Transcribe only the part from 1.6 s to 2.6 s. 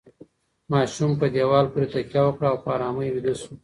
پورې تکیه وکړه او